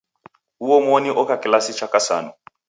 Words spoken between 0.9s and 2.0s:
oka kilasi cha